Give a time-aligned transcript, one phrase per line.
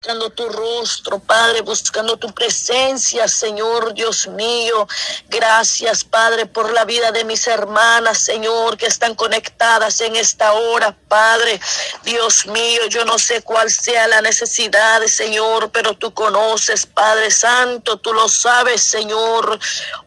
[0.00, 4.86] buscando tu rostro, Padre, buscando tu presencia, Señor Dios mío.
[5.28, 10.96] Gracias, Padre, por la vida de mis hermanas, Señor, que están conectadas en esta hora,
[11.08, 11.60] Padre.
[12.04, 17.96] Dios mío, yo no sé cuál sea la necesidad, Señor, pero tú conoces, Padre Santo,
[17.96, 19.58] tú lo sabes, Señor.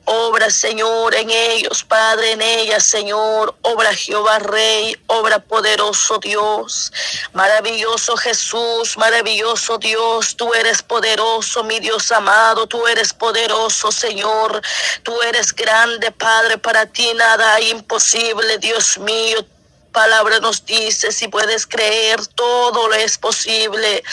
[0.05, 3.55] Obra, Señor, en ellos, Padre, en ellas, Señor.
[3.62, 6.94] Obra Jehová Rey, obra poderoso Dios.
[7.34, 14.62] Maravilloso Jesús, maravilloso Dios, tú eres poderoso, mi Dios amado, tú eres poderoso, Señor.
[15.03, 19.45] Tú eres grande, Padre, para ti nada imposible, Dios mío
[19.91, 24.04] palabra nos dice, si puedes creer, todo lo es posible.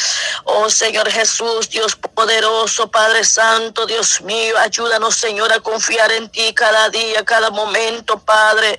[0.45, 6.53] Oh Señor Jesús, Dios poderoso, Padre Santo, Dios mío, ayúdanos, Señor, a confiar en ti
[6.53, 8.79] cada día, cada momento, Padre.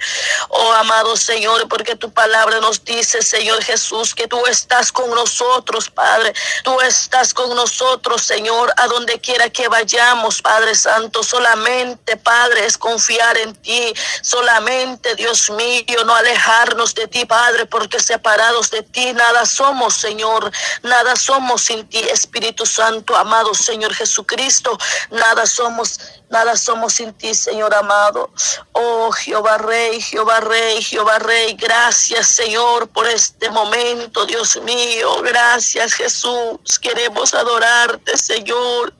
[0.49, 5.89] Oh amado Señor, porque tu palabra nos dice, Señor Jesús, que tú estás con nosotros,
[5.89, 6.34] Padre.
[6.63, 11.23] Tú estás con nosotros, Señor, a donde quiera que vayamos, Padre Santo.
[11.23, 13.94] Solamente, Padre, es confiar en ti.
[14.22, 20.52] Solamente, Dios mío, no alejarnos de ti, Padre, porque separados de ti nada somos, Señor.
[20.84, 24.78] Nada somos sin ti, Espíritu Santo, amado Señor Jesucristo.
[25.12, 28.32] Nada somos, nada somos sin ti, Señor amado.
[28.73, 31.54] Oh Jehová Rey, Jehová Rey, Jehová Rey.
[31.54, 35.22] Gracias, Señor, por este momento, Dios mío.
[35.22, 36.80] Gracias, Jesús.
[36.82, 38.98] Queremos adorarte, Señor.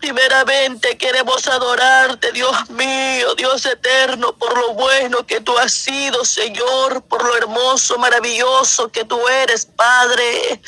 [0.00, 7.02] Primeramente queremos adorarte, Dios mío, Dios eterno, por lo bueno que tú has sido, Señor,
[7.02, 10.60] por lo hermoso, maravilloso que tú eres, Padre.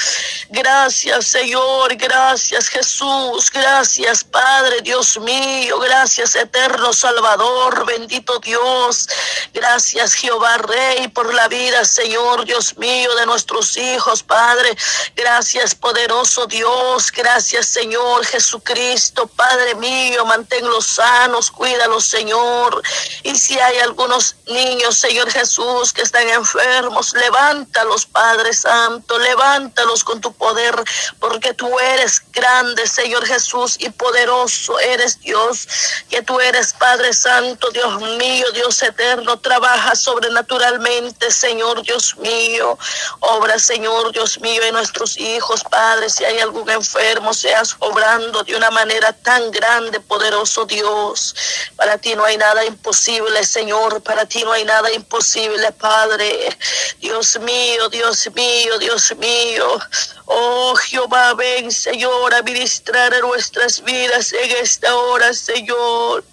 [0.50, 9.08] Gracias, Señor, gracias, Jesús, gracias, Padre, Dios mío, gracias, eterno Salvador, bendito Dios.
[9.52, 14.76] Gracias, Jehová Rey, por la vida, Señor, Dios mío, de nuestros hijos, Padre.
[15.16, 22.83] Gracias, poderoso Dios, gracias, Señor Jesucristo Cristo, Padre mío, manténlos sanos, cuídalos, Señor.
[23.22, 30.20] Y si hay algunos niños, Señor Jesús, que están enfermos, levántalos, Padre Santo, levántalos con
[30.20, 30.74] tu poder,
[31.18, 35.67] porque tú eres grande, Señor Jesús, y poderoso eres Dios,
[36.11, 42.77] que tú eres Padre Santo, Dios mío, Dios eterno, trabaja sobrenaturalmente, Señor Dios mío.
[43.20, 48.58] Obra, Señor Dios mío, en nuestros hijos, Padre, si hay algún enfermo, seas obrando, Dios
[48.58, 51.35] una manera tan grande, poderoso Dios.
[51.77, 54.02] Para ti no hay nada imposible, Señor.
[54.02, 56.57] Para ti no hay nada imposible, Padre.
[57.01, 59.79] Dios mío, Dios mío, Dios mío.
[60.27, 66.24] Oh Jehová, ven, Señor, a ministrar nuestras vidas en esta hora, Señor.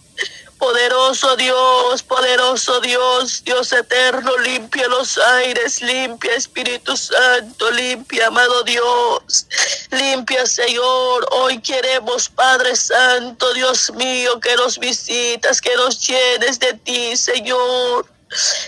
[0.58, 9.48] Poderoso Dios, poderoso Dios, Dios eterno, limpia los aires, limpia Espíritu Santo, limpia, amado Dios,
[9.92, 11.28] limpia Señor.
[11.32, 18.15] Hoy queremos, Padre Santo, Dios mío, que nos visitas, que nos llenes de ti, Señor.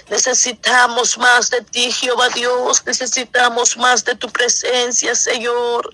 [0.09, 2.85] Necesitamos más de ti, Jehová Dios.
[2.85, 5.93] Necesitamos más de tu presencia, Señor.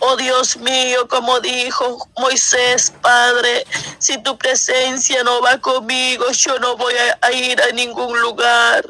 [0.00, 3.66] Oh Dios mío, como dijo Moisés, Padre,
[3.98, 8.86] si tu presencia no va conmigo, yo no voy a, ir a ningún lugar.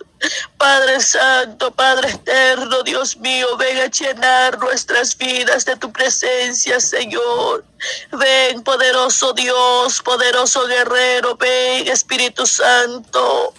[0.56, 7.65] Padre Santo, Padre Eterno, Dios mío, ven a llenar nuestras vidas de tu presencia, Señor.
[8.10, 13.55] Ven, poderoso Dios, poderoso guerrero, ven, Espíritu Santo.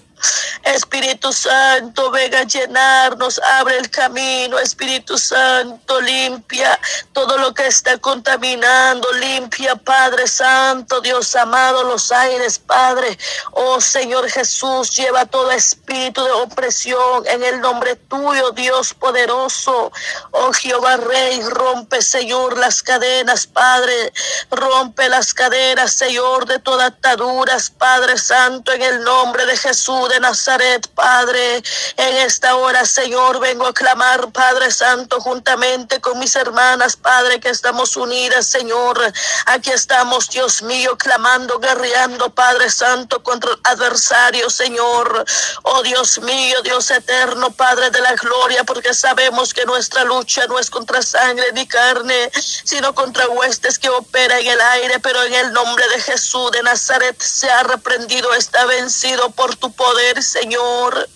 [0.63, 6.79] Espíritu Santo, venga a llenarnos, abre el camino, Espíritu Santo, limpia
[7.13, 13.17] todo lo que está contaminando, limpia, Padre Santo, Dios amado, los aires, Padre.
[13.51, 19.91] Oh Señor Jesús, lleva todo espíritu de opresión en el nombre tuyo, Dios poderoso.
[20.31, 24.13] Oh Jehová Rey, rompe, Señor, las cadenas, Padre.
[24.51, 30.19] Rompe las cadenas, Señor, de todas ataduras, Padre Santo, en el nombre de Jesús de
[30.19, 31.63] Nazaret, Padre.
[31.97, 37.49] En esta hora, Señor, vengo a clamar, Padre Santo, juntamente con mis hermanas, Padre, que
[37.49, 38.99] estamos unidas, Señor.
[39.47, 45.25] Aquí estamos, Dios mío, clamando, guerreando, Padre Santo, contra el adversario, Señor.
[45.63, 50.59] Oh Dios mío, Dios eterno, Padre de la gloria, porque sabemos que nuestra lucha no
[50.59, 52.31] es contra sangre ni carne,
[52.63, 56.63] sino contra huestes que opera en el aire, pero en el nombre de Jesús de
[56.63, 61.09] Nazaret se ha reprendido, está vencido por tu poder Señor.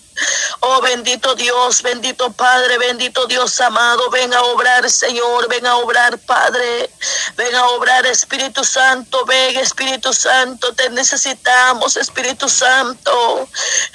[0.60, 6.18] Oh bendito Dios, bendito Padre, bendito Dios amado, ven a obrar, Señor, ven a obrar,
[6.18, 6.90] Padre.
[7.36, 9.24] Ven a obrar, Espíritu Santo.
[9.24, 10.74] Ven, Espíritu Santo.
[10.74, 13.48] Te necesitamos, Espíritu Santo.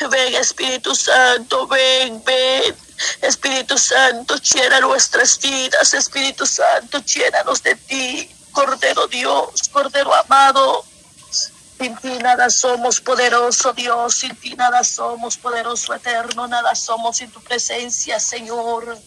[0.10, 1.68] Ven, Espíritu Santo.
[1.68, 2.76] Ven, ven.
[3.22, 5.94] Espíritu Santo, llena nuestras vidas.
[5.94, 8.32] Espíritu Santo, llénanos de ti.
[8.52, 10.84] Cordero Dios, Cordero amado.
[11.78, 17.30] Sin ti nada somos poderoso Dios, sin ti nada somos poderoso eterno, nada somos sin
[17.30, 18.98] tu presencia, Señor.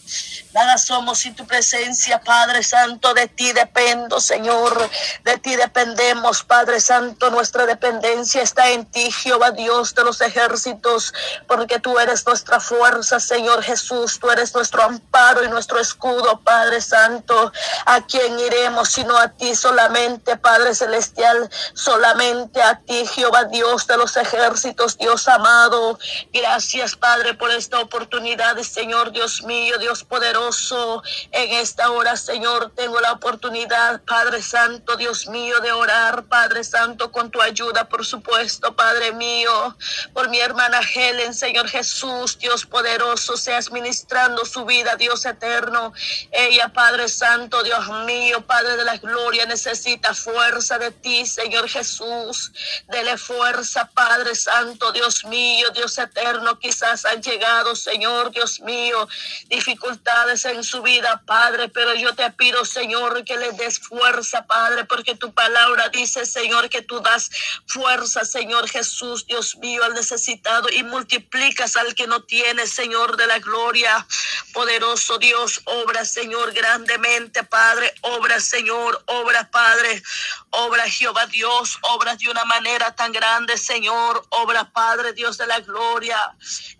[0.53, 3.13] Nada somos sin tu presencia, Padre Santo.
[3.13, 4.89] De ti dependo, Señor.
[5.23, 7.29] De ti dependemos, Padre Santo.
[7.29, 11.13] Nuestra dependencia está en ti, Jehová Dios de los ejércitos,
[11.47, 14.19] porque tú eres nuestra fuerza, Señor Jesús.
[14.19, 17.51] Tú eres nuestro amparo y nuestro escudo, Padre Santo.
[17.85, 21.49] ¿A quién iremos sino a ti solamente, Padre Celestial?
[21.73, 25.97] Solamente a ti, Jehová Dios de los ejércitos, Dios amado.
[26.31, 32.99] Gracias, Padre, por esta oportunidad, Señor Dios mío, Dios poderoso en esta hora, Señor, tengo
[32.99, 38.75] la oportunidad, Padre Santo, Dios mío, de orar, Padre Santo, con tu ayuda, por supuesto,
[38.75, 39.75] Padre mío,
[40.13, 45.93] por mi hermana Helen, Señor Jesús, Dios poderoso, seas ministrando su vida, Dios eterno.
[46.31, 52.50] Ella, Padre Santo, Dios mío, Padre de la gloria, necesita fuerza de ti, Señor Jesús.
[52.87, 56.59] Dele fuerza, Padre Santo, Dios mío, Dios eterno.
[56.59, 59.07] Quizás han llegado, Señor, Dios mío,
[59.47, 64.85] dificultades en su vida, Padre, pero yo te pido, Señor, que le des fuerza, Padre,
[64.85, 67.29] porque tu palabra dice, Señor, que tú das
[67.67, 73.27] fuerza, Señor Jesús, Dios mío, al necesitado y multiplicas al que no tiene, Señor de
[73.27, 74.05] la gloria.
[74.53, 80.03] Poderoso Dios, obra, Señor, grandemente, Padre, obra, Señor, obra, Padre,
[80.51, 85.59] obra, Jehová Dios, obra de una manera tan grande, Señor, obra, Padre, Dios de la
[85.59, 86.17] gloria.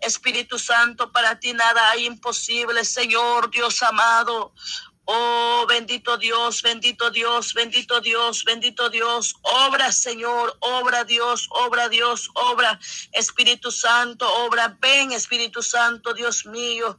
[0.00, 3.50] Espíritu Santo, para ti nada hay imposible, Señor.
[3.50, 4.52] Dios amado.
[5.04, 9.34] Oh, bendito Dios, bendito Dios, bendito Dios, bendito Dios.
[9.42, 12.78] Obra, Señor, obra Dios, obra Dios, obra
[13.10, 14.76] Espíritu Santo, obra.
[14.80, 16.96] Ven, Espíritu Santo, Dios mío.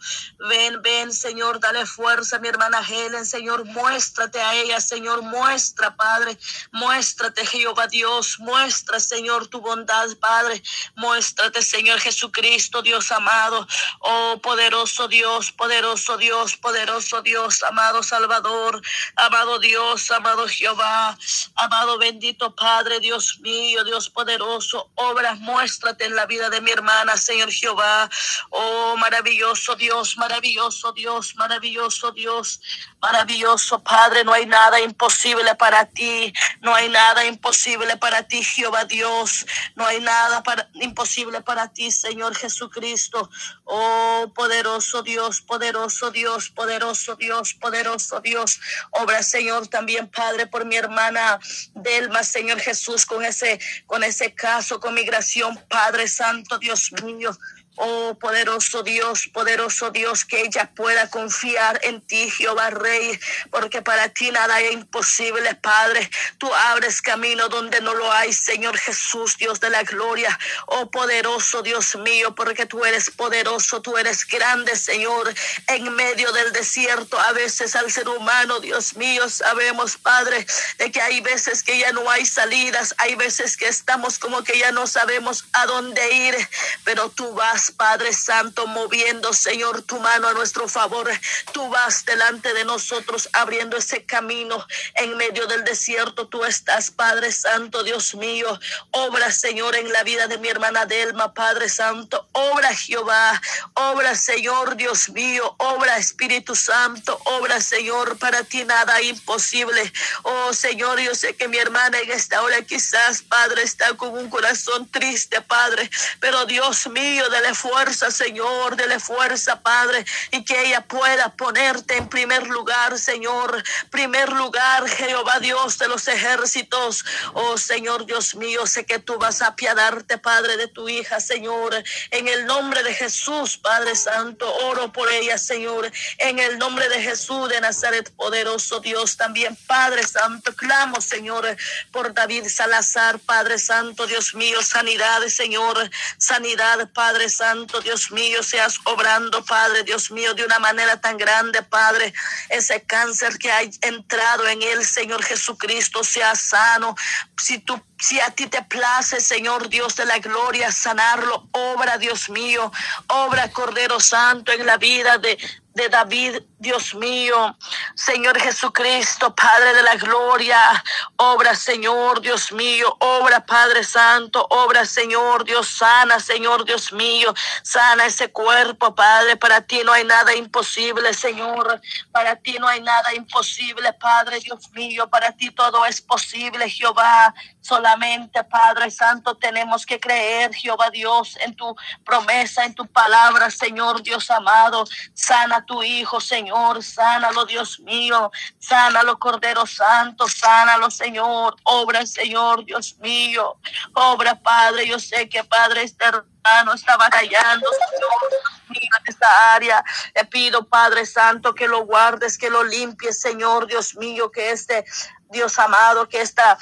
[0.49, 3.63] Ven, ven, Señor, dale fuerza a mi hermana Helen, Señor.
[3.65, 5.21] Muéstrate a ella, Señor.
[5.21, 6.37] Muestra, Padre.
[6.73, 8.37] Muéstrate, Jehová Dios.
[8.39, 10.61] Muestra, Señor, tu bondad, Padre.
[10.95, 13.65] Muéstrate, Señor Jesucristo, Dios amado.
[13.99, 17.92] Oh, poderoso Dios, poderoso Dios, poderoso Dios, amado.
[18.01, 18.81] Salvador,
[19.15, 21.17] amado Dios, amado Jehová,
[21.55, 27.17] amado bendito Padre, Dios mío, Dios poderoso, obras, muéstrate en la vida de mi hermana,
[27.17, 28.09] Señor Jehová.
[28.49, 32.59] Oh, maravilloso Dios, maravilloso Dios, maravilloso Dios,
[33.01, 38.85] maravilloso Padre, no hay nada imposible para ti, no hay nada imposible para ti, Jehová
[38.85, 43.29] Dios, no hay nada para, imposible para ti, Señor Jesucristo.
[43.65, 47.82] Oh, poderoso Dios, poderoso Dios, poderoso Dios, poderoso
[48.23, 48.59] Dios.
[48.91, 51.39] Obra, Señor, también, Padre, por mi hermana
[51.73, 57.37] Delma, Señor Jesús, con ese, con ese caso, con migración, Padre Santo, Dios mío.
[57.75, 64.09] Oh poderoso Dios, poderoso Dios, que ella pueda confiar en ti, Jehová Rey, porque para
[64.09, 66.07] ti nada es imposible, Padre.
[66.37, 70.37] Tú abres camino donde no lo hay, Señor Jesús, Dios de la gloria.
[70.67, 75.33] Oh poderoso Dios mío, porque tú eres poderoso, tú eres grande, Señor,
[75.67, 77.19] en medio del desierto.
[77.19, 80.45] A veces al ser humano, Dios mío, sabemos, Padre,
[80.77, 84.59] de que hay veces que ya no hay salidas, hay veces que estamos como que
[84.59, 86.49] ya no sabemos a dónde ir,
[86.83, 91.09] pero tú vas Padre Santo, moviendo, Señor, tu mano a nuestro favor.
[91.51, 94.65] Tú vas delante de nosotros abriendo ese camino
[94.95, 96.27] en medio del desierto.
[96.27, 98.59] Tú estás, Padre Santo, Dios mío.
[98.91, 102.27] Obra, Señor, en la vida de mi hermana Delma, Padre Santo.
[102.31, 103.41] Obra, Jehová.
[103.73, 105.55] Obra, Señor, Dios mío.
[105.57, 107.19] Obra, Espíritu Santo.
[107.25, 109.91] Obra, Señor, para ti nada imposible.
[110.23, 114.29] Oh, Señor, yo sé que mi hermana en esta hora quizás, Padre, está con un
[114.29, 115.89] corazón triste, Padre.
[116.19, 122.09] Pero Dios mío, de fuerza, Señor, dele fuerza, Padre, y que ella pueda ponerte en
[122.09, 127.05] primer lugar, Señor, primer lugar, Jehová Dios de los ejércitos.
[127.33, 131.83] Oh Señor Dios mío, sé que tú vas a apiadarte, Padre, de tu hija, Señor,
[132.11, 137.01] en el nombre de Jesús, Padre Santo, oro por ella, Señor, en el nombre de
[137.01, 141.55] Jesús de Nazaret, poderoso Dios, también, Padre Santo, clamo, Señor,
[141.91, 148.41] por David Salazar, Padre Santo, Dios mío, sanidad, Señor, sanidad, Padre Santo Santo, Dios mío,
[148.41, 152.13] seas obrando, Padre, Dios mío, de una manera tan grande, Padre.
[152.47, 156.95] Ese cáncer que ha entrado en él, Señor Jesucristo, sea sano.
[157.37, 162.29] Si tú si a ti te place, Señor Dios de la gloria, sanarlo, obra, Dios
[162.29, 162.71] mío,
[163.07, 165.37] obra, Cordero Santo, en la vida de,
[165.73, 167.57] de David, Dios mío,
[167.95, 170.83] Señor Jesucristo, Padre de la gloria,
[171.17, 178.05] obra, Señor, Dios mío, obra, Padre Santo, obra, Señor, Dios sana, Señor, Dios mío, sana
[178.05, 183.13] ese cuerpo, Padre, para ti no hay nada imposible, Señor, para ti no hay nada
[183.15, 189.99] imposible, Padre, Dios mío, para ti todo es posible, Jehová, solamente, Padre Santo, tenemos que
[189.99, 191.75] creer, Jehová Dios, en tu
[192.05, 199.17] promesa, en tu palabra, Señor, Dios amado, sana tu Hijo, Señor, sánalo, Dios mío, sánalo,
[199.19, 203.57] Cordero Santo, sánalo, Señor, obra, Señor, Dios mío,
[203.93, 209.83] obra, Padre, yo sé que, Padre, este hermano está batallando, Señor, en esta área,
[210.15, 214.85] le pido, Padre Santo, que lo guardes, que lo limpies, Señor, Dios mío, que este
[215.29, 216.57] Dios amado, que esta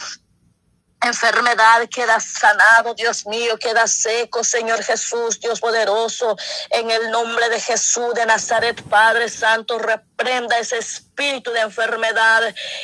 [1.03, 6.37] enfermedad queda sanado, Dios mío, queda seco, Señor Jesús, Dios poderoso,
[6.69, 9.79] en el nombre de Jesús de Nazaret, Padre Santo,
[10.21, 12.43] reprenda ese espíritu de enfermedad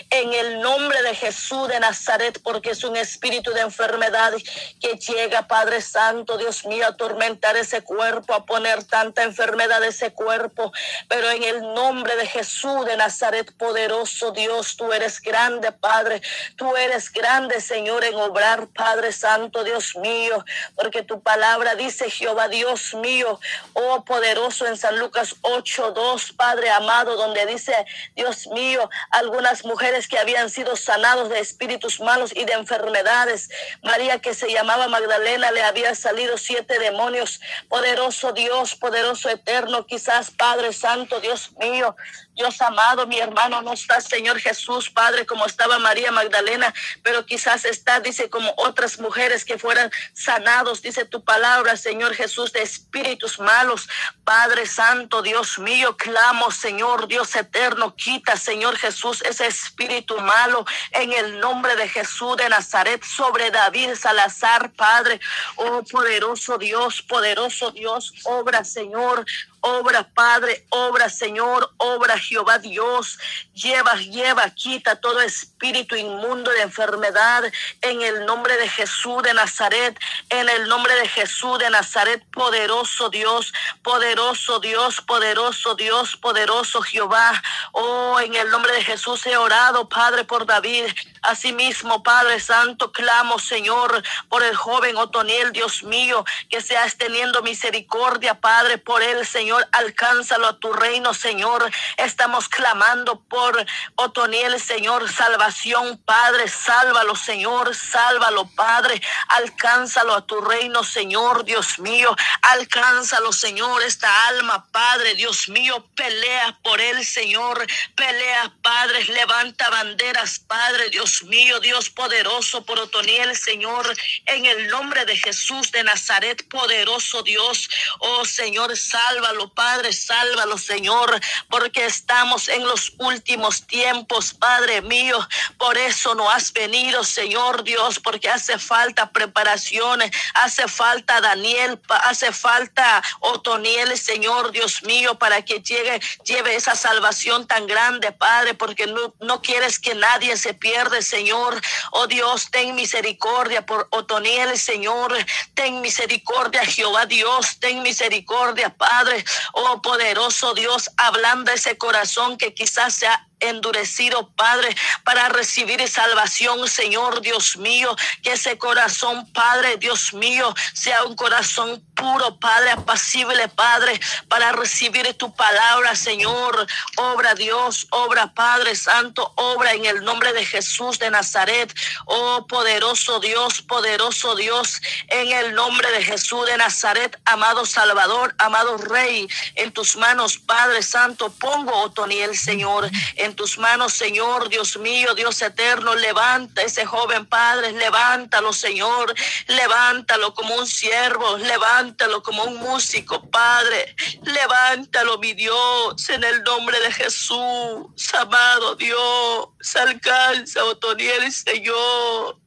[0.09, 4.33] en el nombre de Jesús de Nazaret, porque es un espíritu de enfermedad
[4.81, 9.89] que llega, Padre Santo, Dios mío, a atormentar ese cuerpo, a poner tanta enfermedad de
[9.89, 10.71] ese cuerpo.
[11.07, 16.21] Pero en el nombre de Jesús de Nazaret, poderoso Dios, tú eres grande, Padre.
[16.55, 20.43] Tú eres grande, Señor, en obrar, Padre Santo, Dios mío,
[20.75, 23.39] porque tu palabra dice, Jehová, Dios mío,
[23.73, 27.73] oh poderoso en San Lucas 8, 2, Padre amado, donde dice,
[28.15, 33.49] Dios mío, algunas mujeres que habían sido sanados de espíritus malos y de enfermedades.
[33.83, 37.41] María que se llamaba Magdalena le había salido siete demonios.
[37.67, 41.95] Poderoso Dios, poderoso eterno, quizás Padre Santo, Dios mío,
[42.37, 47.65] Dios amado, mi hermano no está, Señor Jesús, Padre, como estaba María Magdalena, pero quizás
[47.65, 53.39] está, dice, como otras mujeres que fueran sanados, dice tu palabra, Señor Jesús, de espíritus
[53.39, 53.89] malos.
[54.23, 61.13] Padre Santo, Dios mío, clamo, Señor Dios eterno, quita, Señor Jesús, ese espíritu malo en
[61.13, 65.19] el nombre de Jesús de Nazaret sobre David Salazar, Padre.
[65.55, 69.25] Oh, poderoso Dios, poderoso Dios, obra, Señor.
[69.67, 73.19] Obra, Padre, obra, Señor, obra, Jehová Dios.
[73.53, 77.43] Lleva, lleva, quita todo espíritu inmundo de enfermedad
[77.81, 83.09] en el nombre de Jesús de Nazaret, en el nombre de Jesús de Nazaret, poderoso
[83.09, 83.51] Dios,
[83.83, 87.43] poderoso Dios, poderoso Dios, poderoso Jehová.
[87.73, 90.85] Oh, en el nombre de Jesús he orado, Padre, por David.
[91.23, 98.39] Asimismo, Padre Santo, clamo, Señor, por el joven Otoniel, Dios mío, que seas teniendo misericordia,
[98.39, 101.69] Padre, por él, Señor alcánzalo a tu reino, Señor.
[101.97, 110.83] Estamos clamando por Otoniel, Señor, salvación, Padre, sálvalo, Señor, sálvalo, Padre, alcánzalo a tu reino,
[110.83, 118.53] Señor, Dios mío, alcánzalo, Señor, esta alma, Padre, Dios mío, pelea por él, Señor, pelea,
[118.61, 123.93] Padre, levanta banderas, Padre, Dios mío, Dios poderoso por Otoniel, Señor,
[124.25, 131.19] en el nombre de Jesús de Nazaret, poderoso Dios, oh Señor, sálvalo, Padre, sálvalo, Señor,
[131.49, 135.17] porque estamos en los últimos tiempos, Padre mío.
[135.57, 142.31] Por eso no has venido, Señor Dios, porque hace falta preparaciones, hace falta Daniel, hace
[142.31, 148.87] falta Otoniel, Señor Dios mío, para que llegue, lleve esa salvación tan grande, Padre, porque
[148.87, 151.59] no, no quieres que nadie se pierda, Señor.
[151.91, 155.13] Oh Dios, ten misericordia por Otoniel, Señor.
[155.53, 159.23] Ten misericordia, Jehová Dios, ten misericordia, Padre.
[159.53, 167.21] Oh poderoso Dios, hablando ese corazón que quizás sea endurecido, Padre, para recibir salvación, Señor
[167.21, 167.95] Dios mío.
[168.23, 175.13] Que ese corazón, Padre, Dios mío, sea un corazón puro, Padre, apacible, Padre, para recibir
[175.15, 176.67] tu palabra, Señor.
[176.97, 181.73] Obra Dios, obra Padre Santo, obra en el nombre de Jesús de Nazaret.
[182.05, 188.77] Oh poderoso Dios, poderoso Dios, en el nombre de Jesús de Nazaret, amado Salvador, amado
[188.77, 195.13] Rey, en tus manos, Padre Santo, pongo Otoniel, Señor en tus manos, Señor, Dios mío,
[195.15, 195.95] Dios eterno.
[195.95, 199.13] Levanta ese joven Padre, levántalo, Señor.
[199.47, 203.95] Levántalo como un siervo, levántalo como un músico, Padre.
[204.23, 208.13] Levántalo, mi Dios, en el nombre de Jesús.
[208.13, 212.37] Amado Dios, alcanza, Otoniel, Señor.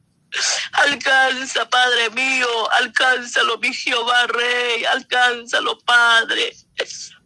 [0.73, 6.55] Alcanza, Padre mío, alcánzalo, mi Jehová Rey, alcánzalo, Padre.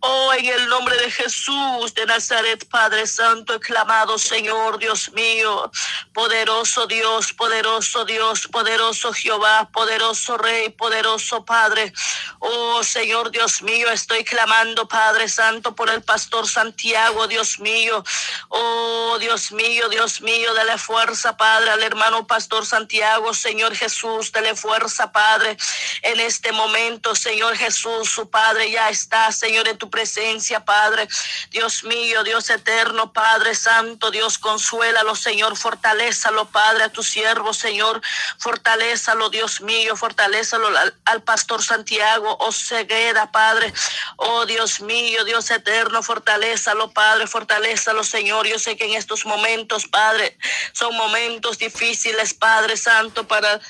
[0.06, 5.72] Oh, en el nombre de Jesús de Nazaret, Padre Santo, clamado Señor, Dios mío,
[6.12, 11.90] poderoso Dios, poderoso Dios, poderoso Jehová, poderoso Rey, poderoso Padre.
[12.38, 18.04] Oh, Señor Dios mío, estoy clamando, Padre Santo, por el pastor Santiago, Dios mío.
[18.50, 24.54] Oh, Dios mío, Dios mío, dale fuerza, Padre, al hermano pastor Santiago, Señor Jesús, dale
[24.54, 25.56] fuerza, Padre,
[26.02, 31.06] en este momento, Señor Jesús, su Padre ya está, en tu presencia, Padre.
[31.50, 38.00] Dios mío, Dios eterno, Padre Santo, Dios, consuélalo, Señor, fortalézalo, Padre, a tu siervo, Señor,
[38.38, 43.72] fortalézalo, Dios mío, fortalézalo al, al pastor Santiago, oh ceguera, Padre,
[44.16, 48.46] oh Dios mío, Dios eterno, fortalézalo, Padre, fortalézalo, Señor.
[48.46, 50.38] Yo sé que en estos momentos, Padre,
[50.72, 53.60] son momentos difíciles, Padre Santo, para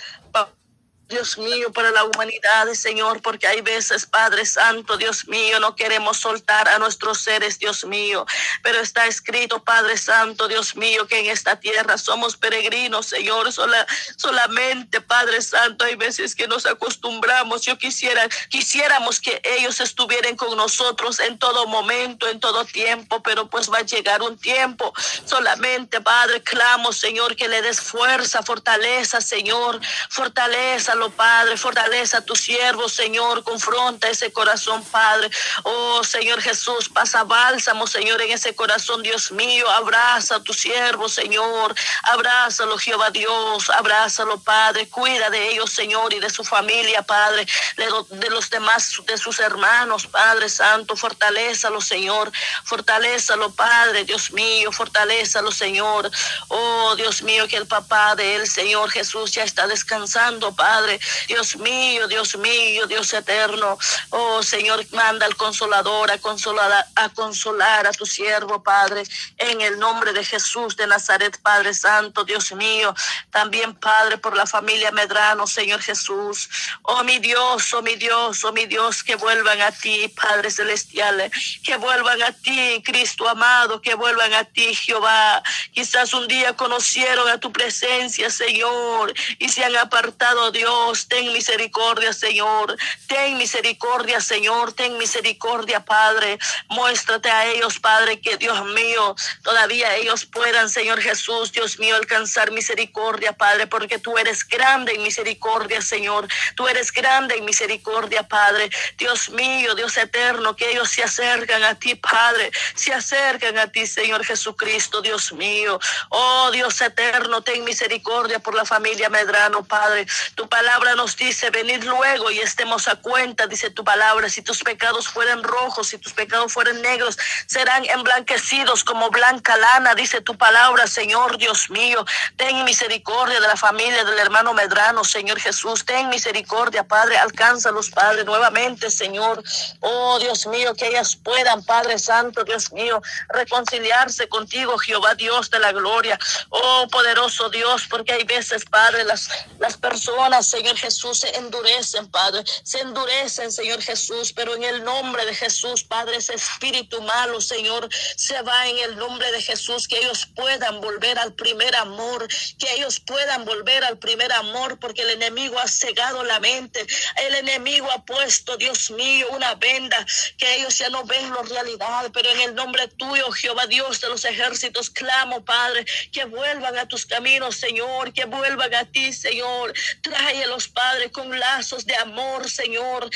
[1.09, 6.17] Dios mío, para la humanidad, Señor, porque hay veces, Padre Santo, Dios mío, no queremos
[6.17, 8.25] soltar a nuestros seres, Dios mío,
[8.63, 13.87] pero está escrito, Padre Santo, Dios mío, que en esta tierra somos peregrinos, Señor, sola,
[14.17, 20.57] solamente, Padre Santo, hay veces que nos acostumbramos, yo quisiera, quisiéramos que ellos estuvieran con
[20.57, 24.95] nosotros en todo momento, en todo tiempo, pero pues va a llegar un tiempo,
[25.27, 31.57] solamente, Padre, clamo, Señor, que le des fuerza, fortaleza, Señor, fortaleza Padre.
[31.57, 33.43] Fortaleza a tu siervo, Señor.
[33.45, 35.31] Confronta ese corazón, Padre.
[35.65, 39.69] Oh, Señor Jesús, pasa bálsamo, Señor, en ese corazón, Dios mío.
[39.71, 41.75] Abraza a tu siervo, Señor.
[42.05, 43.71] Abrázalo, Jehová Dios.
[43.71, 44.89] Abrázalo, Padre.
[44.89, 47.47] Cuida de ellos, Señor, y de su familia, Padre.
[47.77, 50.97] De, los demás, de sus hermanos, Padre Santo.
[50.97, 52.31] Fortalézalo, Señor.
[52.65, 54.73] Fortalézalo, Padre, Dios mío.
[54.73, 56.11] Fortalézalo, Señor.
[56.49, 60.84] Oh, Dios mío, que el papá de él, Señor Jesús, ya está descansando, Padre.
[61.29, 63.79] Dios mío, Dios mío, Dios eterno.
[64.11, 69.03] Oh Señor, manda al consolador a consolar, a consolar a tu siervo, Padre,
[69.39, 72.95] en el nombre de Jesús de Nazaret, Padre Santo, Dios mío.
[73.31, 76.49] También, Padre, por la familia Medrano, Señor Jesús.
[76.83, 81.31] Oh mi Dios, oh mi Dios, oh mi Dios, que vuelvan a ti, Padre Celestial,
[81.65, 85.43] que vuelvan a ti, Cristo amado, que vuelvan a ti, Jehová.
[85.73, 90.74] Quizás un día conocieron a tu presencia, Señor, y se han apartado, Dios
[91.09, 92.77] ten misericordia, Señor.
[93.07, 94.73] Ten misericordia, Señor.
[94.73, 96.39] Ten misericordia, Padre.
[96.69, 102.51] Muéstrate a ellos, Padre, que Dios mío, todavía ellos puedan, Señor Jesús, Dios mío, alcanzar
[102.51, 106.27] misericordia, Padre, porque tú eres grande en misericordia, Señor.
[106.55, 108.71] Tú eres grande en misericordia, Padre.
[108.99, 112.51] Dios mío, Dios eterno, que ellos se acercan a ti, Padre.
[112.75, 115.79] Se acercan a ti, Señor Jesucristo, Dios mío.
[116.11, 120.07] Oh, Dios eterno, ten misericordia por la familia Medrano, Padre.
[120.35, 120.64] Tu palabra
[120.97, 125.43] nos dice, venid luego y estemos a cuenta, dice tu palabra, si tus pecados fueren
[125.43, 131.37] rojos, si tus pecados fueren negros, serán emblanquecidos como blanca lana, dice tu palabra, Señor
[131.39, 132.05] Dios mío.
[132.37, 135.85] Ten misericordia de la familia del hermano Medrano, Señor Jesús.
[135.85, 137.19] Ten misericordia, Padre.
[137.19, 139.43] Alcánzalos, Padre, nuevamente, Señor.
[139.81, 145.59] Oh, Dios mío, que ellas puedan, Padre Santo, Dios mío, reconciliarse contigo, Jehová Dios de
[145.59, 146.19] la gloria.
[146.51, 152.45] Oh, poderoso Dios, porque hay veces, Padre, las, las personas Señor Jesús, se endurecen, Padre,
[152.63, 157.89] se endurecen, Señor Jesús, pero en el nombre de Jesús, Padre, ese espíritu malo, Señor,
[158.17, 162.73] se va en el nombre de Jesús, que ellos puedan volver al primer amor, que
[162.73, 166.87] ellos puedan volver al primer amor, porque el enemigo ha cegado la mente,
[167.27, 170.07] el enemigo ha puesto, Dios mío, una venda,
[170.39, 174.09] que ellos ya no ven la realidad, pero en el nombre tuyo, Jehová Dios de
[174.09, 179.75] los ejércitos, clamo, Padre, que vuelvan a tus caminos, Señor, que vuelvan a ti, Señor,
[180.01, 183.09] trae los Padre, con lazos de amor, Señor.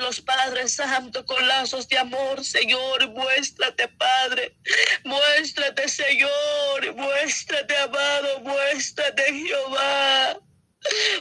[0.00, 3.08] los Padre Santo, con lazos de amor, Señor.
[3.10, 4.56] Muéstrate, Padre.
[5.04, 6.94] Muéstrate, Señor.
[6.94, 8.40] Muéstrate, amado.
[8.40, 10.38] Muéstrate, Jehová.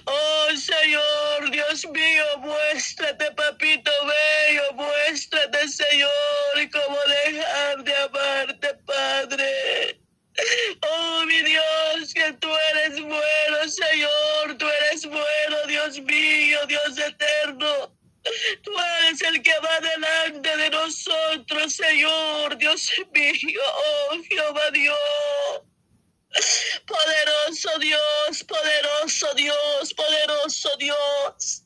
[0.06, 6.10] Oh Señor, Dios mío, muéstrate, papito bello, muéstrate, Señor,
[6.72, 10.02] cómo dejar de amarte, Padre.
[10.82, 17.96] Oh, mi Dios, que tú eres bueno, Señor, tú eres bueno, Dios mío, Dios eterno.
[18.64, 23.62] Tú eres el que va delante de nosotros, Señor, Dios mío,
[24.12, 24.98] oh Jehová Dios.
[26.88, 31.64] Poderoso Dios, poderoso Dios, poderoso Dios.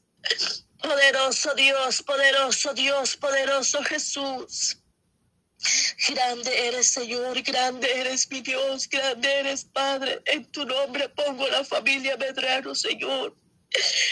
[0.82, 2.02] Poderoso Dios,
[2.74, 4.78] Dios, poderoso Jesús.
[6.10, 10.22] Grande eres, Señor, grande eres mi Dios, grande eres, Padre.
[10.26, 13.36] En tu nombre pongo la familia Medrano, Señor.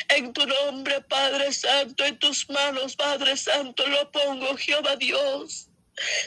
[0.10, 5.70] En tu nombre, Padre Santo, en tus manos, Padre Santo, lo pongo, Jehová Dios.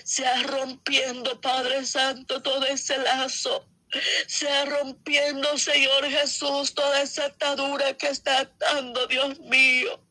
[0.04, 3.66] Sea rompiendo, Padre Santo, todo ese lazo.
[4.26, 10.05] Sea rompiendo, Señor Jesús, toda esa atadura que está atando, Dios mío.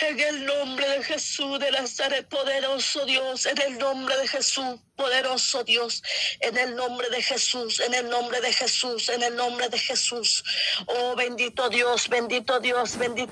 [0.00, 5.64] En el nombre de Jesús de Nazaret, poderoso Dios, en el nombre de Jesús, poderoso
[5.64, 6.02] Dios,
[6.40, 10.44] en el nombre de Jesús, en el nombre de Jesús, en el nombre de Jesús.
[10.86, 13.16] Oh bendito Dios, bendito Dios, bendito.